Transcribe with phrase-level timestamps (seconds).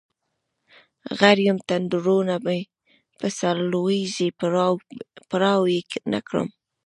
[1.17, 2.59] غر یم تندرونه مې
[3.19, 4.29] په سرلویږي
[5.29, 5.79] پروا یې
[6.13, 6.47] نکړم